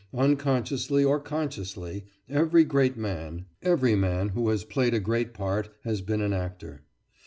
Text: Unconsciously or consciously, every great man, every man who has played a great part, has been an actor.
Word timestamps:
Unconsciously 0.15 1.03
or 1.03 1.19
consciously, 1.19 2.05
every 2.27 2.63
great 2.63 2.97
man, 2.97 3.45
every 3.61 3.93
man 3.95 4.29
who 4.29 4.49
has 4.49 4.63
played 4.63 4.95
a 4.95 4.99
great 4.99 5.31
part, 5.31 5.69
has 5.83 6.01
been 6.01 6.21
an 6.21 6.33
actor. 6.33 6.81